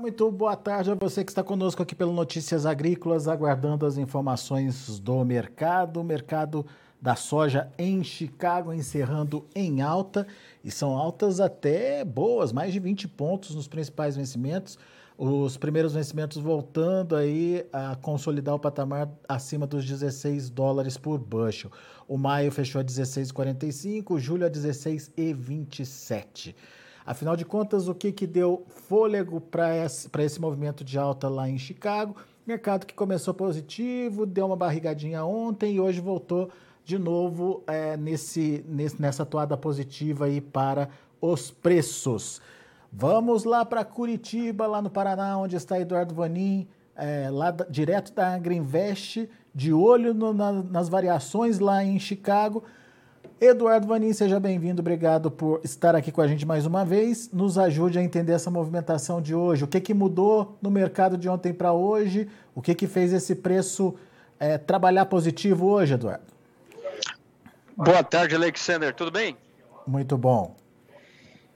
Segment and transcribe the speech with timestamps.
[0.00, 4.98] Muito boa tarde a você que está conosco aqui pelo Notícias Agrícolas, aguardando as informações
[4.98, 6.00] do mercado.
[6.00, 6.64] O mercado
[7.00, 10.26] da soja em Chicago encerrando em alta,
[10.64, 14.78] e são altas até boas, mais de 20 pontos nos principais vencimentos.
[15.18, 21.70] Os primeiros vencimentos voltando aí a consolidar o patamar acima dos 16 dólares por bushel.
[22.08, 26.54] O maio fechou a 16,45, julho a 16,27.
[27.04, 31.48] Afinal de contas, o que, que deu fôlego para esse, esse movimento de alta lá
[31.48, 32.16] em Chicago?
[32.46, 36.50] Mercado que começou positivo, deu uma barrigadinha ontem e hoje voltou
[36.84, 40.88] de novo é, nesse, nesse, nessa toada positiva aí para
[41.20, 42.40] os preços.
[42.92, 48.12] Vamos lá para Curitiba, lá no Paraná, onde está Eduardo Vanin, é, lá da, direto
[48.12, 52.62] da Agriinvest, de olho no, na, nas variações lá em Chicago.
[53.44, 57.28] Eduardo Vanin, seja bem-vindo, obrigado por estar aqui com a gente mais uma vez.
[57.32, 59.64] Nos ajude a entender essa movimentação de hoje.
[59.64, 62.30] O que, que mudou no mercado de ontem para hoje?
[62.54, 63.96] O que, que fez esse preço
[64.38, 66.22] é, trabalhar positivo hoje, Eduardo?
[67.76, 68.94] Boa tarde, Alexander.
[68.94, 69.36] Tudo bem?
[69.88, 70.54] Muito bom.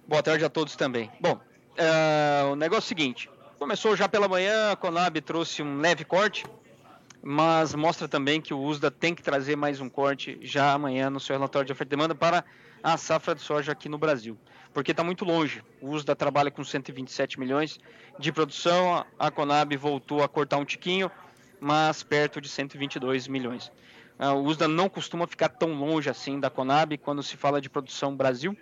[0.08, 1.08] Boa tarde a todos também.
[1.20, 1.38] Bom,
[1.76, 6.04] é, o negócio é o seguinte: começou já pela manhã, a Conab trouxe um leve
[6.04, 6.46] corte
[7.22, 11.20] mas mostra também que o USDA tem que trazer mais um corte já amanhã no
[11.20, 12.44] seu relatório de oferta e demanda para
[12.82, 14.38] a safra de soja aqui no Brasil,
[14.72, 15.62] porque está muito longe.
[15.80, 17.80] O USDA trabalha com 127 milhões
[18.18, 21.10] de produção, a Conab voltou a cortar um tiquinho,
[21.60, 23.72] mas perto de 122 milhões.
[24.18, 27.68] Ah, o USDA não costuma ficar tão longe assim da Conab quando se fala de
[27.68, 28.56] produção Brasil.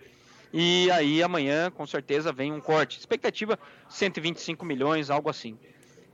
[0.53, 2.99] E aí amanhã, com certeza, vem um corte.
[2.99, 3.59] Expectativa
[3.89, 5.59] 125 milhões, algo assim.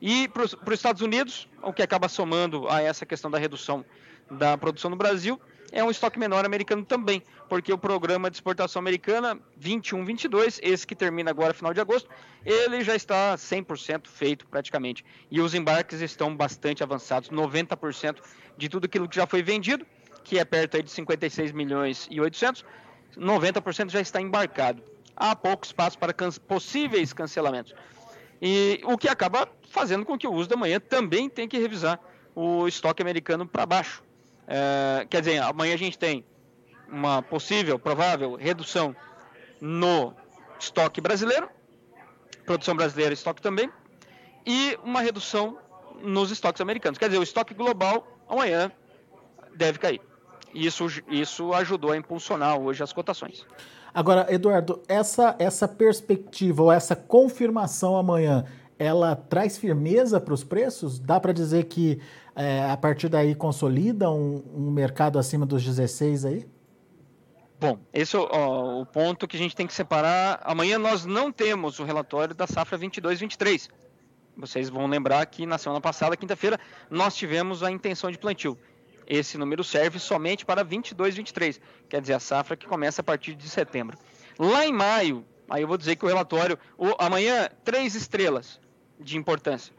[0.01, 3.84] E para os Estados Unidos, o que acaba somando a essa questão da redução
[4.31, 5.41] da produção no Brasil
[5.73, 10.97] é um estoque menor americano também, porque o programa de exportação americana 21-22, esse que
[10.97, 12.09] termina agora final de agosto,
[12.45, 15.05] ele já está 100% feito praticamente.
[15.31, 18.16] E os embarques estão bastante avançados, 90%
[18.56, 19.87] de tudo aquilo que já foi vendido,
[20.25, 22.65] que é perto de 56 milhões e 800,
[23.16, 24.83] 90% já está embarcado.
[25.15, 27.75] Há pouco espaço para can possíveis cancelamentos.
[28.41, 32.01] E o que acaba fazendo com que o uso da manhã também tenha que revisar
[32.34, 34.03] o estoque americano para baixo.
[34.47, 36.25] É, quer dizer, amanhã a gente tem
[36.89, 38.97] uma possível, provável redução
[39.61, 40.15] no
[40.59, 41.49] estoque brasileiro,
[42.45, 43.71] produção brasileira, estoque também,
[44.47, 45.59] e uma redução
[46.03, 46.99] nos estoques americanos.
[46.99, 48.72] Quer dizer, o estoque global amanhã
[49.55, 50.01] deve cair.
[50.53, 53.47] Isso, isso ajudou a impulsionar hoje as cotações.
[53.93, 58.45] Agora, Eduardo, essa, essa perspectiva ou essa confirmação amanhã,
[58.78, 60.99] ela traz firmeza para os preços?
[60.99, 62.01] Dá para dizer que
[62.34, 66.49] é, a partir daí consolida um, um, mercado acima dos 16 aí?
[67.59, 70.41] Bom, esse é o, o, ponto que a gente tem que separar.
[70.45, 73.69] Amanhã nós não temos o relatório da safra 22-23.
[74.34, 76.59] Vocês vão lembrar que na semana passada, quinta-feira,
[76.89, 78.57] nós tivemos a intenção de plantio.
[79.10, 83.34] Esse número serve somente para 22, 23, quer dizer, a safra que começa a partir
[83.34, 83.98] de setembro.
[84.38, 88.60] Lá em maio, aí eu vou dizer que o relatório, o, amanhã, três estrelas
[89.00, 89.75] de importância.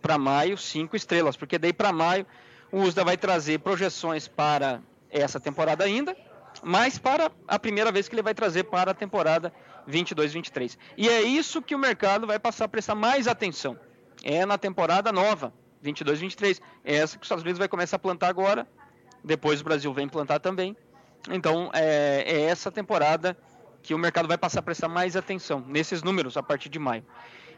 [0.00, 2.26] Para maio, cinco estrelas, porque daí para maio
[2.72, 6.16] o USDA vai trazer projeções para essa temporada ainda,
[6.60, 9.52] mas para a primeira vez que ele vai trazer para a temporada
[9.88, 10.76] 22-23.
[10.96, 13.78] E é isso que o mercado vai passar a prestar mais atenção.
[14.24, 16.62] É na temporada nova, 22, 23.
[16.84, 18.66] É essa que os Estados Unidos vai começar a plantar agora,
[19.22, 20.76] depois o Brasil vem plantar também.
[21.30, 23.36] Então, é, é essa temporada
[23.82, 27.04] que o mercado vai passar a prestar mais atenção nesses números a partir de maio.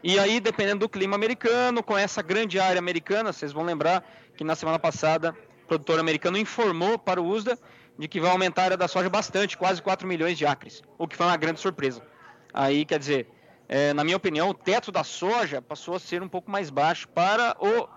[0.03, 4.03] E aí, dependendo do clima americano, com essa grande área americana, vocês vão lembrar
[4.35, 7.57] que na semana passada o produtor americano informou para o USDA
[7.97, 11.07] de que vai aumentar a área da soja bastante, quase 4 milhões de acres, o
[11.07, 12.05] que foi uma grande surpresa.
[12.53, 13.27] Aí, quer dizer,
[13.67, 17.07] é, na minha opinião, o teto da soja passou a ser um pouco mais baixo
[17.07, 17.87] para o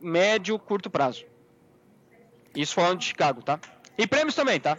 [0.00, 1.24] médio, curto prazo.
[2.54, 3.60] Isso falando de Chicago, tá?
[3.96, 4.76] E prêmios também, tá?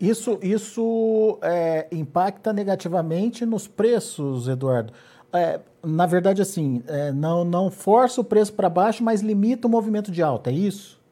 [0.00, 4.92] Isso, isso é, impacta negativamente nos preços, Eduardo.
[5.32, 9.70] É, na verdade, assim, é, não, não força o preço para baixo, mas limita o
[9.70, 11.02] movimento de alta, é isso?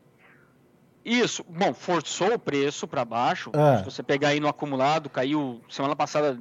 [1.05, 1.44] Isso.
[1.49, 3.50] Bom, forçou o preço para baixo.
[3.52, 3.79] É.
[3.79, 6.38] Se você pegar aí no acumulado, caiu semana passada,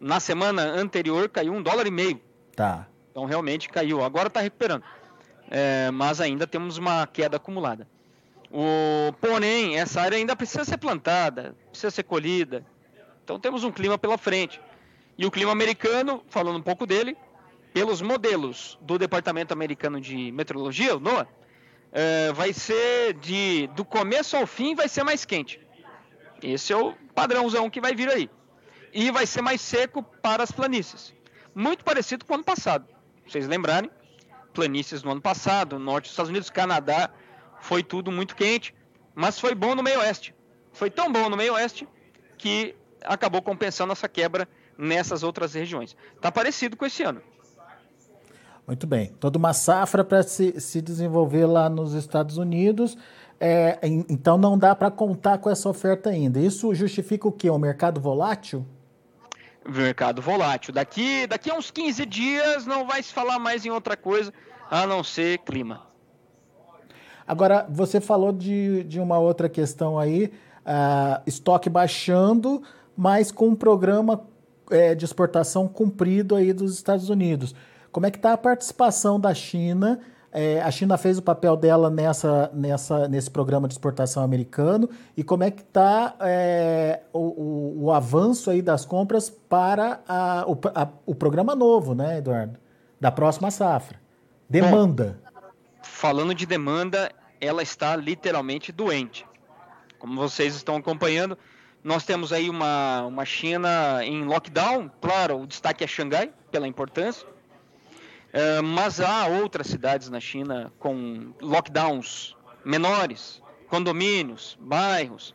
[0.00, 2.20] na semana anterior, caiu um dólar e meio.
[2.56, 2.88] Tá.
[3.10, 4.02] Então realmente caiu.
[4.02, 4.82] Agora está recuperando
[5.50, 7.86] é, mas ainda temos uma queda acumulada.
[8.50, 12.64] O, porém, essa área ainda precisa ser plantada, precisa ser colhida.
[13.24, 14.60] Então temos um clima pela frente.
[15.18, 17.16] E o clima americano, falando um pouco dele,
[17.72, 21.28] pelos modelos do Departamento Americano de Meteorologia, o NOAA,
[21.92, 25.60] é, vai ser de do começo ao fim vai ser mais quente.
[26.42, 28.30] Esse é o padrãozão que vai vir aí.
[28.92, 31.14] E vai ser mais seco para as planícies.
[31.54, 32.86] Muito parecido com o ano passado
[33.30, 33.90] vocês lembrarem,
[34.60, 37.08] planícies no ano passado, norte dos Estados Unidos, Canadá,
[37.62, 38.74] foi tudo muito quente,
[39.14, 40.34] mas foi bom no meio oeste.
[40.70, 41.88] Foi tão bom no meio oeste
[42.36, 44.46] que acabou compensando essa quebra
[44.76, 45.96] nessas outras regiões.
[46.14, 47.22] Está parecido com esse ano.
[48.66, 49.14] Muito bem.
[49.18, 52.98] Toda uma safra para se, se desenvolver lá nos Estados Unidos.
[53.40, 53.78] É,
[54.10, 56.38] então não dá para contar com essa oferta ainda.
[56.38, 57.50] Isso justifica o quê?
[57.50, 58.66] Um mercado volátil?
[59.68, 60.72] Mercado volátil.
[60.72, 64.32] Daqui, daqui a uns 15 dias não vai se falar mais em outra coisa
[64.70, 65.82] a não ser clima.
[67.26, 70.32] Agora, você falou de, de uma outra questão aí,
[70.66, 72.62] uh, estoque baixando,
[72.96, 74.26] mas com um programa
[74.70, 77.54] é, de exportação cumprido aí dos Estados Unidos.
[77.92, 80.00] Como é que está a participação da China?
[80.32, 85.24] É, a China fez o papel dela nessa, nessa, nesse programa de exportação americano e
[85.24, 90.56] como é que está é, o, o, o, avanço aí das compras para a, o,
[90.72, 92.58] a, o programa novo, né, Eduardo?
[93.00, 94.00] Da próxima safra.
[94.48, 95.18] Demanda.
[95.24, 95.30] Bom,
[95.82, 97.10] falando de demanda,
[97.40, 99.26] ela está literalmente doente.
[99.98, 101.36] Como vocês estão acompanhando,
[101.82, 107.26] nós temos aí uma, uma China em lockdown, claro, o destaque é Xangai, pela importância,
[108.32, 115.34] é, mas há outras cidades na China com lockdowns menores, condomínios, bairros,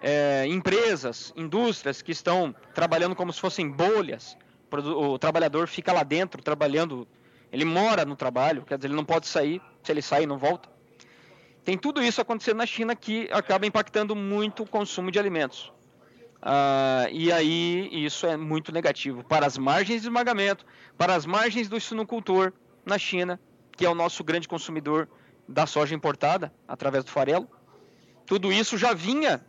[0.00, 4.36] é, empresas, indústrias que estão trabalhando como se fossem bolhas.
[4.70, 7.08] O trabalhador fica lá dentro trabalhando,
[7.50, 10.68] ele mora no trabalho, quer dizer, ele não pode sair, se ele sair, não volta.
[11.64, 15.72] Tem tudo isso acontecendo na China que acaba impactando muito o consumo de alimentos.
[16.40, 20.64] Ah, e aí isso é muito negativo para as margens de esmagamento,
[20.96, 22.52] para as margens do suinocultor
[22.84, 23.40] na China,
[23.72, 25.08] que é o nosso grande consumidor
[25.48, 27.48] da soja importada através do farelo.
[28.24, 29.44] Tudo isso já vinha,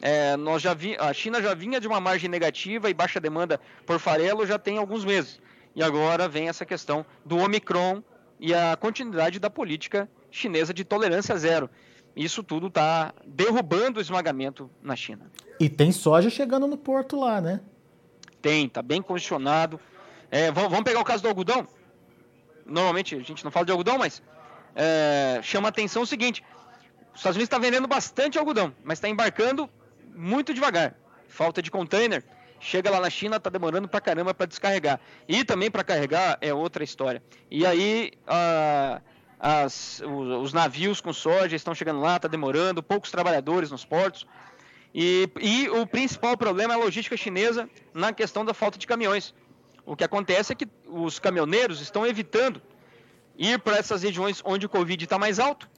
[0.00, 3.60] é, nós já vi, a China já vinha de uma margem negativa e baixa demanda
[3.86, 5.40] por farelo já tem alguns meses.
[5.76, 8.02] E agora vem essa questão do Omicron
[8.40, 11.70] e a continuidade da política chinesa de tolerância zero.
[12.14, 15.30] Isso tudo está derrubando o esmagamento na China.
[15.58, 17.60] E tem soja chegando no porto lá, né?
[18.40, 19.80] Tem, está bem condicionado.
[20.30, 21.66] É, vamos pegar o caso do algodão.
[22.66, 24.22] Normalmente a gente não fala de algodão, mas
[24.74, 26.44] é, chama atenção o seguinte:
[27.12, 29.68] os Estados Unidos está vendendo bastante algodão, mas está embarcando
[30.14, 30.94] muito devagar.
[31.28, 32.24] Falta de container.
[32.60, 35.00] Chega lá na China, está demorando para caramba para descarregar.
[35.28, 37.20] E também para carregar é outra história.
[37.50, 39.00] E aí, a,
[39.44, 44.24] as, os, os, navios com soja estão chegando lá, está demorando, poucos trabalhadores nos portos.
[44.94, 49.34] E, e o principal problema é a logística chinesa na questão da falta de caminhões.
[49.84, 52.62] O que acontece é que os caminhoneiros estão evitando
[53.36, 55.68] ir para essas regiões onde o Covid está mais alto,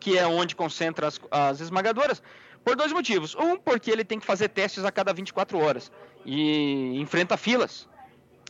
[0.00, 2.22] que é onde concentra as, as esmagadoras,
[2.64, 3.34] por dois motivos.
[3.34, 5.92] Um, porque ele tem que fazer testes a cada 24 horas
[6.24, 7.86] e enfrenta filas.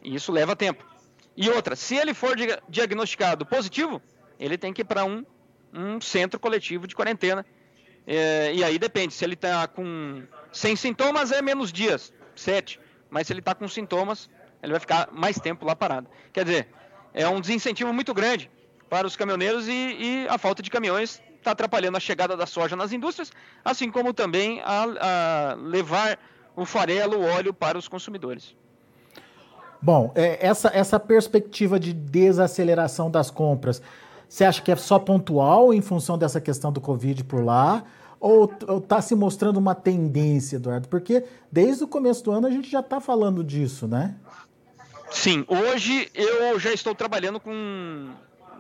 [0.05, 0.85] E isso leva tempo.
[1.37, 2.37] E outra, se ele for
[2.69, 4.01] diagnosticado positivo,
[4.45, 5.25] ele tem que ir para um,
[5.73, 7.47] um centro coletivo de quarentena.
[8.07, 12.81] É, e aí depende, se ele está com sem sintomas é menos dias, sete.
[13.09, 14.29] Mas se ele está com sintomas,
[14.63, 16.09] ele vai ficar mais tempo lá parado.
[16.33, 16.69] Quer dizer,
[17.15, 18.51] é um desincentivo muito grande
[18.91, 22.75] para os caminhoneiros e, e a falta de caminhões está atrapalhando a chegada da soja
[22.75, 23.31] nas indústrias,
[23.65, 26.19] assim como também a, a levar
[26.57, 28.57] o farelo, o óleo para os consumidores.
[29.81, 33.83] Bom, é, essa, essa perspectiva de desaceleração das compras,
[34.33, 37.85] você acha que é só pontual em função dessa questão do Covid por lá?
[38.19, 40.89] Ou está se mostrando uma tendência, Eduardo?
[40.89, 44.17] Porque desde o começo do ano a gente já está falando disso, né?
[45.11, 48.09] Sim, hoje eu já estou trabalhando com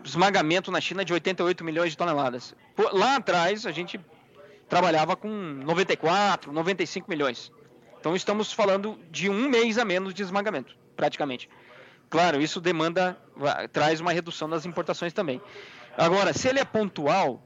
[0.05, 2.55] esmagamento na China de 88 milhões de toneladas.
[2.93, 3.99] Lá atrás a gente
[4.69, 7.50] trabalhava com 94, 95 milhões.
[7.99, 11.49] Então estamos falando de um mês a menos de esmagamento, praticamente.
[12.12, 13.16] Claro, isso demanda,
[13.73, 15.40] traz uma redução das importações também.
[15.97, 17.42] Agora, se ele é pontual,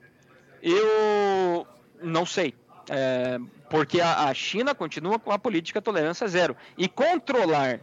[0.61, 1.65] eu
[2.03, 2.53] não sei.
[2.91, 3.39] É,
[3.71, 6.57] porque a, a, China continua com a política tolerância zero.
[6.77, 7.79] E controlar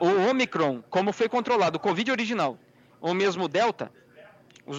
[0.00, 2.56] o Omicron, como foi controlado o Covid original,
[3.00, 3.90] ou mesmo o Delta,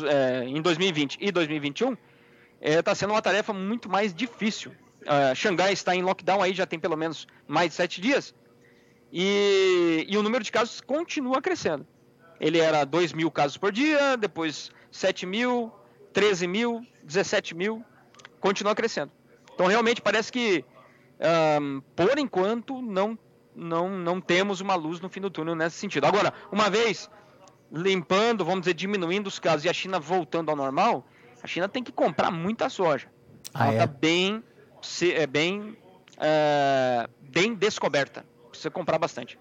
[0.10, 2.00] é, em 2020 e 2021, está
[2.62, 4.72] é, tá sendo uma tarefa muito mais difícil.
[5.01, 8.34] Uh, Xangai está em lockdown aí já tem pelo menos mais de sete dias.
[9.12, 11.86] E, e o número de casos continua crescendo.
[12.39, 15.72] Ele era 2 mil casos por dia, depois 7 mil,
[16.13, 17.84] 13 mil, 17 mil,
[18.39, 19.12] continua crescendo.
[19.53, 20.63] Então realmente parece que,
[21.60, 23.20] um, por enquanto, não,
[23.56, 26.06] não, não temos uma luz no fim do túnel nesse sentido.
[26.06, 27.10] Agora, uma vez
[27.72, 31.06] limpando, vamos dizer, diminuindo os casos e a China voltando ao normal,
[31.44, 33.08] a China tem que comprar muita soja.
[33.53, 33.88] Ah, Ela está é?
[33.88, 34.44] bem,
[35.13, 35.77] é bem,
[36.18, 39.39] uh, bem descoberta precisa comprar bastante.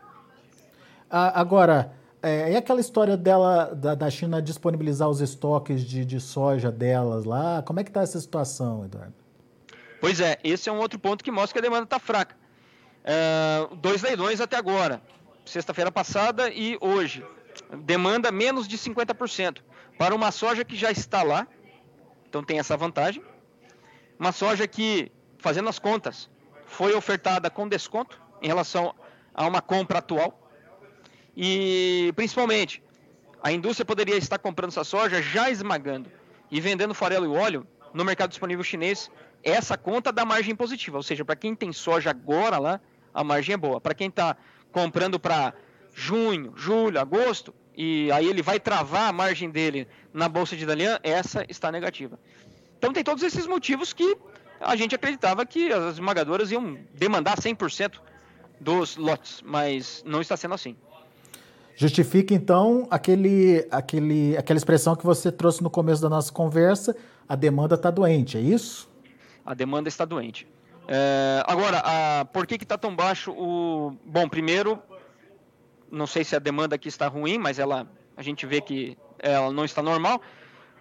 [1.10, 6.70] agora, é, e aquela história dela, da, da, China disponibilizar os estoques de, de soja
[6.70, 7.62] delas lá?
[7.62, 9.14] Como é que está essa situação, Eduardo?
[10.00, 12.36] Pois é, esse é um outro ponto que mostra que a demanda está fraca.
[13.02, 15.00] É, dois leilões até agora,
[15.44, 17.24] sexta-feira passada e hoje.
[17.84, 19.58] Demanda menos de 50%
[19.98, 21.46] para uma soja que já está lá,
[22.28, 23.22] então tem essa vantagem.
[24.18, 26.28] Uma soja que, fazendo as contas,
[26.66, 28.94] foi ofertada com desconto em relação
[29.34, 30.50] a uma compra atual.
[31.36, 32.82] E principalmente,
[33.42, 36.10] a indústria poderia estar comprando essa soja já esmagando
[36.50, 39.10] e vendendo farelo e óleo no mercado disponível chinês.
[39.42, 42.80] Essa conta dá margem positiva, ou seja, para quem tem soja agora lá,
[43.14, 43.80] a margem é boa.
[43.80, 44.36] Para quem está
[44.70, 45.54] comprando para
[45.94, 50.98] junho, julho, agosto, e aí ele vai travar a margem dele na bolsa de Dalian,
[51.02, 52.18] essa está negativa.
[52.76, 54.16] Então tem todos esses motivos que
[54.60, 57.98] a gente acreditava que as esmagadoras iam demandar 100%
[58.60, 60.76] dos lotes, mas não está sendo assim.
[61.74, 66.94] Justifica então aquele, aquele, aquela expressão que você trouxe no começo da nossa conversa:
[67.26, 68.88] a demanda está doente, é isso?
[69.44, 70.46] A demanda está doente.
[70.86, 73.96] É, agora, a, por que está tão baixo o.
[74.04, 74.78] Bom, primeiro,
[75.90, 77.86] não sei se a demanda aqui está ruim, mas ela,
[78.16, 80.20] a gente vê que ela não está normal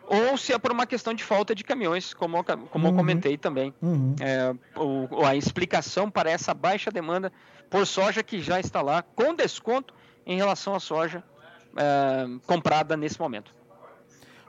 [0.09, 2.91] ou se é por uma questão de falta de caminhões, como, como uhum.
[2.91, 3.71] eu comentei também.
[3.79, 4.15] Uhum.
[4.19, 7.31] É, o, a explicação para essa baixa demanda
[7.69, 9.93] por soja que já está lá, com desconto
[10.25, 11.23] em relação à soja
[11.77, 13.53] é, comprada nesse momento.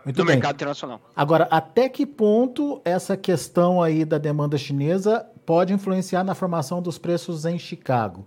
[0.03, 0.37] Muito no bem.
[0.37, 0.99] mercado internacional.
[1.15, 6.97] Agora, até que ponto essa questão aí da demanda chinesa pode influenciar na formação dos
[6.97, 8.27] preços em Chicago?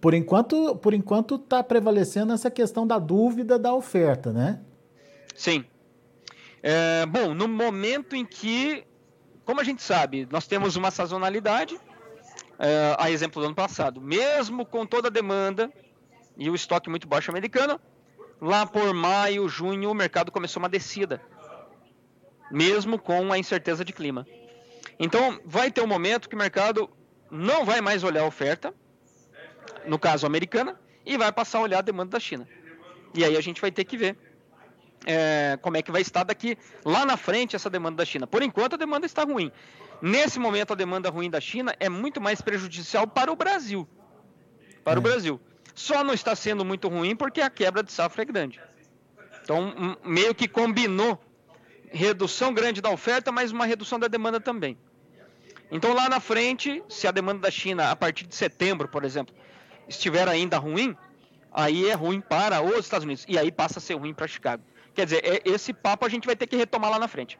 [0.00, 4.60] Por enquanto, por enquanto está prevalecendo essa questão da dúvida da oferta, né?
[5.34, 5.64] Sim,
[6.70, 8.84] é, bom, no momento em que,
[9.42, 11.80] como a gente sabe, nós temos uma sazonalidade,
[12.58, 15.72] é, a exemplo do ano passado, mesmo com toda a demanda
[16.36, 17.80] e o estoque muito baixo americano,
[18.38, 21.22] lá por maio, junho, o mercado começou uma descida,
[22.50, 24.26] mesmo com a incerteza de clima.
[24.98, 26.90] Então, vai ter um momento que o mercado
[27.30, 28.74] não vai mais olhar a oferta,
[29.86, 32.46] no caso americana, e vai passar a olhar a demanda da China.
[33.14, 34.27] E aí a gente vai ter que ver
[35.06, 38.26] é, como é que vai estar daqui lá na frente essa demanda da China.
[38.26, 39.50] Por enquanto a demanda está ruim.
[40.00, 43.88] Nesse momento a demanda ruim da China é muito mais prejudicial para o Brasil.
[44.84, 44.98] Para é.
[44.98, 45.40] o Brasil.
[45.74, 48.60] Só não está sendo muito ruim porque a quebra de safra é grande.
[49.42, 51.18] Então meio que combinou
[51.90, 54.76] redução grande da oferta, mas uma redução da demanda também.
[55.70, 59.34] Então lá na frente, se a demanda da China a partir de setembro, por exemplo,
[59.86, 60.96] estiver ainda ruim,
[61.52, 64.62] aí é ruim para os Estados Unidos e aí passa a ser ruim para Chicago.
[64.98, 67.38] Quer dizer, é, esse papo a gente vai ter que retomar lá na frente.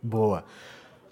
[0.00, 0.44] Boa.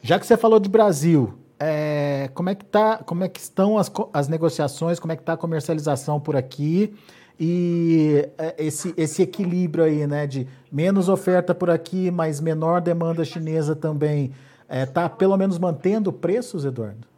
[0.01, 3.77] Já que você falou de Brasil, é, como, é que tá, como é que estão
[3.77, 6.95] as, as negociações, como é que está a comercialização por aqui?
[7.37, 13.25] E é, esse, esse equilíbrio aí, né, de menos oferta por aqui, mas menor demanda
[13.25, 14.33] chinesa também,
[14.71, 17.09] está é, pelo menos mantendo preços, Eduardo?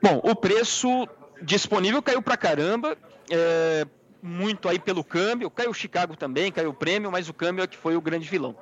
[0.00, 1.08] Bom, o preço
[1.42, 2.96] disponível caiu para caramba.
[3.28, 3.84] É,
[4.22, 7.66] muito aí pelo câmbio, caiu o Chicago também, caiu o prêmio, mas o câmbio é
[7.66, 8.56] que foi o grande vilão.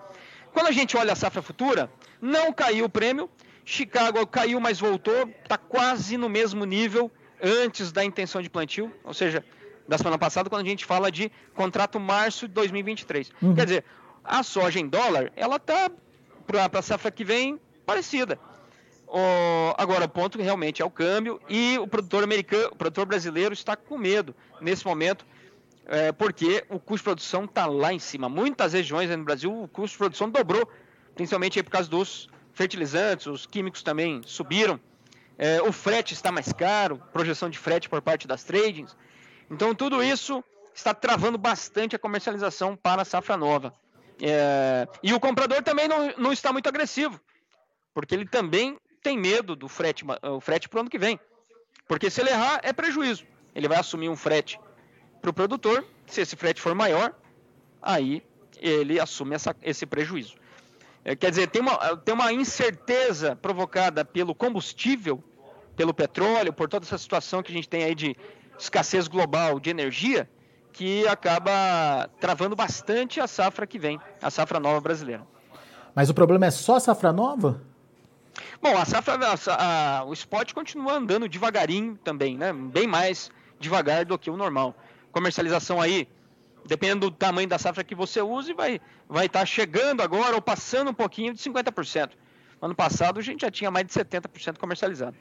[0.52, 1.90] Quando a gente olha a safra futura,
[2.20, 3.28] não caiu o prêmio,
[3.64, 7.10] Chicago caiu, mas voltou, está quase no mesmo nível
[7.42, 9.44] antes da intenção de plantio, ou seja,
[9.86, 13.30] da semana passada, quando a gente fala de contrato março de 2023.
[13.42, 13.54] Uhum.
[13.54, 13.84] Quer dizer,
[14.24, 15.90] a soja em dólar, ela está
[16.46, 18.38] para a safra que vem parecida.
[19.76, 23.74] Agora, o ponto realmente é o câmbio e o produtor americano, o produtor brasileiro está
[23.74, 25.26] com medo nesse momento
[25.86, 28.28] é, porque o custo de produção está lá em cima.
[28.28, 30.68] Muitas regiões no Brasil o custo de produção dobrou,
[31.14, 34.80] principalmente por causa dos fertilizantes, os químicos também subiram.
[35.36, 38.96] É, o frete está mais caro, projeção de frete por parte das tradings.
[39.50, 40.44] Então tudo isso
[40.74, 43.74] está travando bastante a comercialização para a safra nova.
[44.22, 47.18] É, e o comprador também não, não está muito agressivo,
[47.94, 51.18] porque ele também tem medo do frete, o frete para o ano que vem.
[51.88, 53.24] Porque se ele errar, é prejuízo.
[53.54, 54.60] Ele vai assumir um frete
[55.20, 55.84] para o produtor.
[56.06, 57.14] Se esse frete for maior,
[57.80, 58.22] aí
[58.60, 60.34] ele assume essa, esse prejuízo.
[61.04, 65.22] É, quer dizer, tem uma, tem uma incerteza provocada pelo combustível,
[65.74, 68.16] pelo petróleo, por toda essa situação que a gente tem aí de
[68.58, 70.28] escassez global de energia,
[70.72, 75.26] que acaba travando bastante a safra que vem, a safra nova brasileira.
[75.94, 77.62] Mas o problema é só a safra nova?
[78.62, 82.52] Bom, a safra, a, a, o spot continua andando devagarinho também, né?
[82.52, 84.74] Bem mais devagar do que o normal
[85.12, 86.08] comercialização aí,
[86.66, 90.42] dependendo do tamanho da safra que você use, vai vai estar tá chegando agora ou
[90.42, 92.10] passando um pouquinho de 50%.
[92.62, 95.16] Ano passado a gente já tinha mais de 70% comercializado.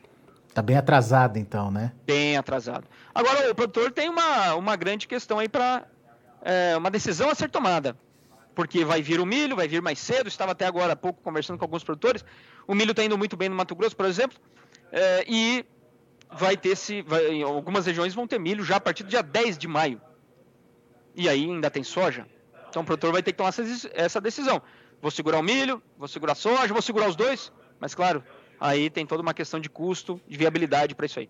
[0.48, 1.93] Está bem atrasado então, né?
[2.05, 2.86] Bem atrasado.
[3.13, 5.86] Agora o produtor tem uma, uma grande questão aí para
[6.41, 7.96] é, uma decisão a ser tomada.
[8.55, 10.27] Porque vai vir o milho, vai vir mais cedo.
[10.27, 12.25] Estava até agora há pouco conversando com alguns produtores.
[12.67, 14.38] O milho está indo muito bem no Mato Grosso, por exemplo.
[14.91, 15.65] É, e
[16.31, 17.01] vai ter se.
[17.01, 20.01] Vai, algumas regiões vão ter milho já a partir do dia 10 de maio.
[21.15, 22.25] E aí ainda tem soja.
[22.69, 23.53] Então o produtor vai ter que tomar
[23.93, 24.62] essa decisão.
[25.01, 27.51] Vou segurar o milho, vou segurar a soja, vou segurar os dois.
[27.79, 28.24] Mas claro,
[28.59, 31.29] aí tem toda uma questão de custo, de viabilidade para isso aí.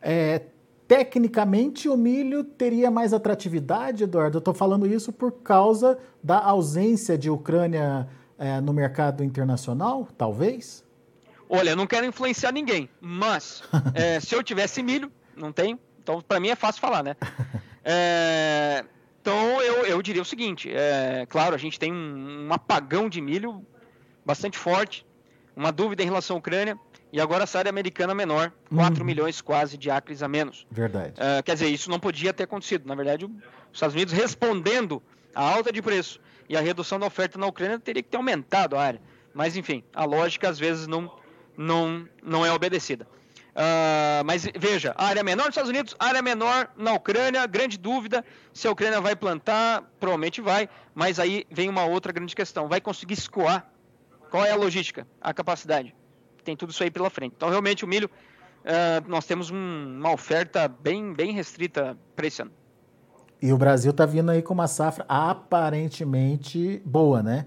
[0.00, 0.42] É,
[0.88, 4.38] tecnicamente, o milho teria mais atratividade, Eduardo?
[4.38, 10.84] Eu estou falando isso por causa da ausência de Ucrânia é, no mercado internacional, talvez?
[11.54, 13.62] Olha, eu não quero influenciar ninguém, mas
[13.94, 17.14] é, se eu tivesse milho, não tenho, então para mim é fácil falar, né?
[17.84, 18.82] É,
[19.20, 23.20] então eu, eu diria o seguinte: é, claro, a gente tem um, um apagão de
[23.20, 23.66] milho
[24.24, 25.04] bastante forte,
[25.54, 26.78] uma dúvida em relação à Ucrânia.
[27.12, 29.04] E agora a área americana menor, 4 uhum.
[29.04, 30.66] milhões quase de acres a menos.
[30.70, 31.12] Verdade.
[31.44, 32.88] Quer dizer, isso não podia ter acontecido.
[32.88, 33.32] Na verdade, os
[33.70, 35.02] Estados Unidos respondendo
[35.34, 36.18] à alta de preço
[36.48, 39.02] e a redução da oferta na Ucrânia teria que ter aumentado a área.
[39.34, 41.12] Mas, enfim, a lógica às vezes não,
[41.56, 43.06] não, não é obedecida.
[43.54, 48.66] Uh, mas veja, área menor nos Estados Unidos, área menor na Ucrânia, grande dúvida se
[48.66, 53.14] a Ucrânia vai plantar, provavelmente vai, mas aí vem uma outra grande questão: vai conseguir
[53.14, 53.70] escoar?
[54.30, 55.94] Qual é a logística, a capacidade?
[56.42, 57.34] tem tudo isso aí pela frente.
[57.36, 59.56] Então, realmente, o milho, uh, nós temos um,
[59.98, 62.50] uma oferta bem, bem restrita para esse ano.
[63.40, 67.46] E o Brasil está vindo aí com uma safra aparentemente boa, né?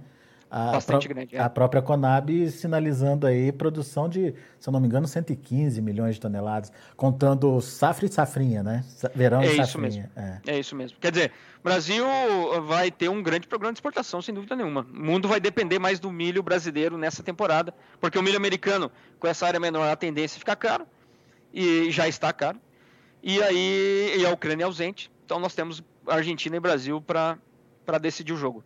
[0.50, 1.36] A, Bastante grande.
[1.36, 1.40] É.
[1.40, 6.22] A própria Conab sinalizando aí produção de, se eu não me engano, 115 milhões de
[6.22, 8.86] toneladas, contando safra e safrinha, né?
[9.14, 9.66] Verão é e safrinha.
[9.66, 10.10] Isso mesmo.
[10.16, 10.42] É.
[10.48, 10.98] é isso mesmo.
[11.00, 12.06] Quer dizer, o Brasil
[12.68, 14.88] vai ter um grande programa de exportação, sem dúvida nenhuma.
[14.94, 19.28] O mundo vai depender mais do milho brasileiro nessa temporada, porque o milho americano, com
[19.28, 20.86] essa área menor, a tendência é ficar caro,
[21.54, 22.60] e já está caro.
[23.22, 28.34] E aí e a Ucrânia é ausente, então nós temos Argentina e Brasil para decidir
[28.34, 28.64] o jogo.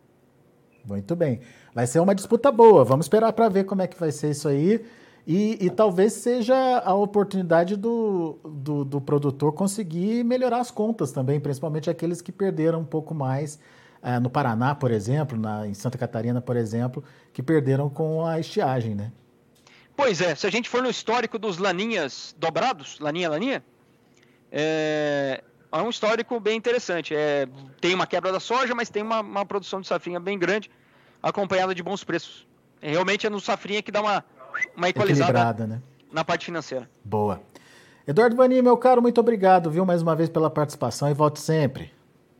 [0.84, 1.40] Muito bem.
[1.74, 2.84] Vai ser uma disputa boa.
[2.84, 4.84] Vamos esperar para ver como é que vai ser isso aí.
[5.26, 11.38] E, e talvez seja a oportunidade do, do, do, produtor conseguir melhorar as contas também,
[11.38, 13.58] principalmente aqueles que perderam um pouco mais
[14.02, 18.40] é, no Paraná, por exemplo, na, em Santa Catarina, por exemplo, que perderam com a
[18.40, 19.12] estiagem, né?
[19.94, 23.62] Pois é, se a gente for no histórico dos laninhas dobrados, laninha, laninha,
[24.50, 27.14] é, é um histórico bem interessante.
[27.14, 27.46] É,
[27.80, 30.70] tem uma quebra da soja, mas tem uma, uma produção de safrinha bem grande
[31.22, 32.46] acompanhada de bons preços.
[32.80, 34.24] Realmente é no safrinha que dá uma,
[34.76, 35.82] uma equalizada né?
[36.10, 36.88] na parte financeira.
[37.04, 37.40] Boa.
[38.06, 41.92] Eduardo Vani, meu caro, muito obrigado, viu, mais uma vez pela participação e volte sempre.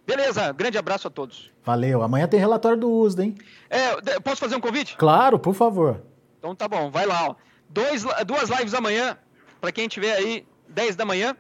[0.07, 1.53] Beleza, grande abraço a todos.
[1.65, 2.03] Valeu.
[2.03, 3.35] Amanhã tem relatório do USDA, hein?
[3.69, 4.97] É, posso fazer um convite?
[4.97, 6.03] Claro, por favor.
[6.39, 7.29] Então tá bom, vai lá.
[7.29, 7.35] Ó.
[7.69, 9.17] Dois, duas lives amanhã,
[9.61, 11.37] para quem tiver aí, 10 da manhã.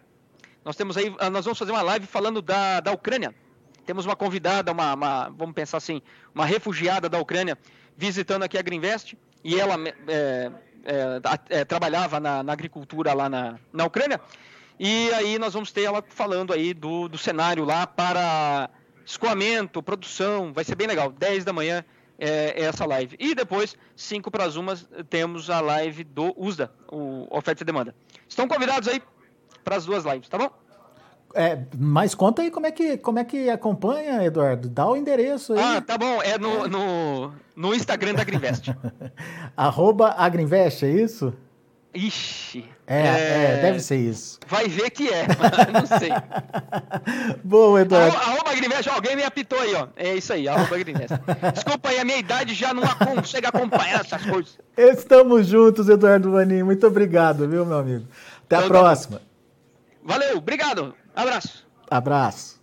[0.64, 3.35] Nós temos aí, nós vamos fazer uma live falando da, da Ucrânia.
[3.87, 6.03] Temos uma convidada, uma, uma, vamos pensar assim,
[6.35, 7.59] uma refugiada da Ucrânia
[7.96, 9.75] visitando aqui a Greenvest e ela
[10.07, 10.51] é,
[10.85, 14.20] é, é, trabalhava na, na, agricultura lá na, na Ucrânia.
[14.79, 18.70] E aí nós vamos ter ela falando aí do, do cenário lá para
[19.05, 21.11] escoamento, produção, vai ser bem legal.
[21.11, 21.85] 10 da manhã
[22.18, 23.16] é, é essa live.
[23.18, 27.94] E depois, 5 para as umas, temos a live do USDA, o Oferta e Demanda.
[28.29, 29.03] Estão convidados aí
[29.64, 30.51] para as duas lives, tá bom?
[31.35, 34.68] É, mas conta aí como é, que, como é que acompanha, Eduardo.
[34.68, 35.61] Dá o endereço aí.
[35.61, 36.20] Ah, tá bom.
[36.23, 38.75] É no, no, no Instagram da Agrinvest.
[39.57, 41.33] Arroba Agrinvest, é isso?
[41.94, 42.64] Ixi.
[42.87, 44.38] É, é, é, deve ser isso.
[44.49, 45.27] Vai ver que é,
[45.73, 46.11] não sei.
[47.44, 48.16] Boa, Eduardo.
[48.16, 49.87] Arroba Agrinvest, alguém me apitou aí, ó.
[49.96, 51.14] É isso aí, arroba Agrinvest.
[51.55, 54.59] Desculpa aí, a minha idade já não consegue acompanhar essas coisas.
[54.77, 56.66] Estamos juntos, Eduardo Vaninho.
[56.66, 58.07] Muito obrigado, viu, meu amigo?
[58.44, 59.30] Até a então, tá próxima.
[60.03, 60.95] Valeu, obrigado.
[61.15, 61.67] Abraço.
[61.91, 62.61] Abraço.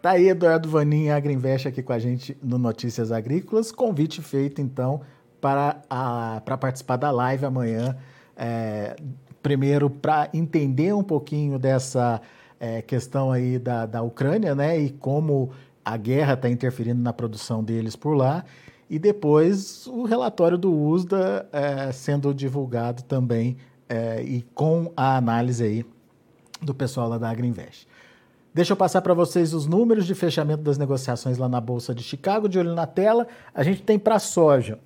[0.00, 3.72] Tá aí Eduardo Vanin Agrinvest aqui com a gente no Notícias Agrícolas.
[3.72, 5.00] Convite feito, então,
[5.40, 7.96] para, a, para participar da live amanhã.
[8.36, 8.96] É,
[9.42, 12.20] primeiro, para entender um pouquinho dessa
[12.60, 14.78] é, questão aí da, da Ucrânia, né?
[14.78, 15.50] E como
[15.84, 18.44] a guerra está interferindo na produção deles por lá.
[18.88, 23.56] E depois o relatório do USDA é, sendo divulgado também
[23.88, 25.84] é, e com a análise aí
[26.64, 27.86] do pessoal lá da Agriinvest.
[28.54, 32.04] Deixa eu passar para vocês os números de fechamento das negociações lá na Bolsa de
[32.04, 33.26] Chicago, de olho na tela.
[33.52, 34.78] A gente tem para soja,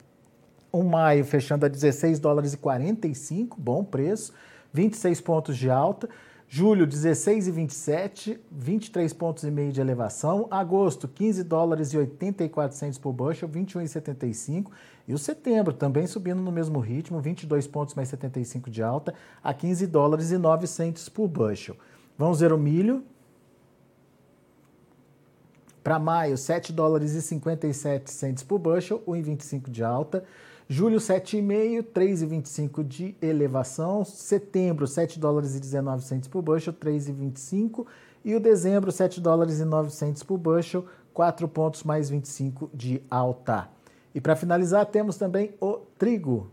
[0.73, 4.33] um maio fechando a 16 dólares e 45, bom preço,
[4.73, 6.09] 26 pontos de alta.
[6.51, 10.49] Julho, 16,27, 23 pontos e meio de elevação.
[10.51, 14.69] Agosto, 15 dólares e 84 centos por bushel, 21,75.
[14.98, 19.55] E o setembro também subindo no mesmo ritmo, 22 pontos mais 75 de alta, a
[19.55, 21.77] 15 dólares e 9 centos por bushel.
[22.17, 23.03] Vamos ver o milho.
[25.83, 30.25] Para maio, 7 dólares e 57 centes por bushel, 1,25 de alta.
[30.69, 34.05] Julho, 7,5, 3,25 de elevação.
[34.05, 37.87] Setembro, 7 dólares e 19 centes por bushel, 3,25.
[38.23, 43.01] E o dezembro, 7 dólares e 9 centes por bushel, 4 pontos mais 25 de
[43.11, 43.71] alta.
[44.15, 46.51] E para finalizar, temos também o trigo.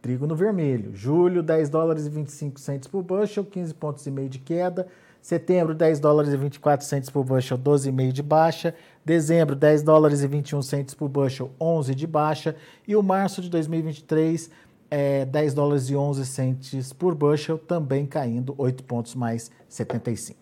[0.00, 0.94] Trigo no vermelho.
[0.94, 4.86] Julho, 10 dólares e 25 centes por bushel, 15 pontos e meio de queda.
[5.20, 8.74] Setembro, 10 dólares e 24 centes por bushel, 12,5 de baixa.
[9.04, 12.56] Dezembro, 10 dólares e 21 centes por bushel, 11 de baixa.
[12.88, 14.50] E o março de 2023,
[14.90, 20.39] é, 10 dólares e 11 centes por bushel, também caindo 8 pontos mais 75.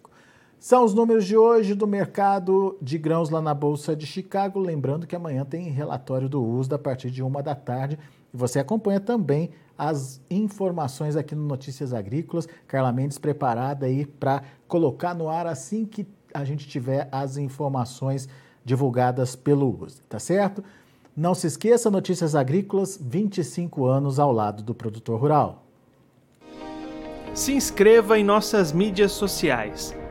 [0.60, 4.58] São os números de hoje do mercado de grãos lá na Bolsa de Chicago.
[4.58, 7.96] Lembrando que amanhã tem relatório do USDA a partir de uma da tarde.
[8.34, 12.48] E você acompanha também as informações aqui no Notícias Agrícolas.
[12.66, 18.28] Carla Mendes preparada aí para colocar no ar assim que a gente tiver as informações
[18.64, 20.64] divulgadas pelo USDA, tá certo?
[21.16, 25.64] Não se esqueça, Notícias Agrícolas, 25 anos ao lado do produtor rural.
[27.32, 29.97] Se inscreva em nossas mídias sociais.